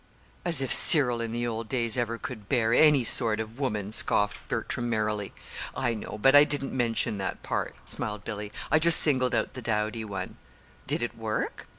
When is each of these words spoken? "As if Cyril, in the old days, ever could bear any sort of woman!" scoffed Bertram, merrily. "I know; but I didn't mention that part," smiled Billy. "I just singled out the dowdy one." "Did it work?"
"As 0.43 0.63
if 0.63 0.73
Cyril, 0.73 1.21
in 1.21 1.31
the 1.31 1.45
old 1.45 1.69
days, 1.69 1.95
ever 1.95 2.17
could 2.17 2.49
bear 2.49 2.73
any 2.73 3.03
sort 3.03 3.39
of 3.39 3.59
woman!" 3.59 3.91
scoffed 3.91 4.39
Bertram, 4.47 4.89
merrily. 4.89 5.31
"I 5.75 5.93
know; 5.93 6.17
but 6.19 6.33
I 6.33 6.43
didn't 6.43 6.73
mention 6.73 7.19
that 7.19 7.43
part," 7.43 7.75
smiled 7.85 8.23
Billy. 8.23 8.51
"I 8.71 8.79
just 8.79 8.99
singled 8.99 9.35
out 9.35 9.53
the 9.53 9.61
dowdy 9.61 10.03
one." 10.05 10.37
"Did 10.87 11.03
it 11.03 11.15
work?" 11.15 11.67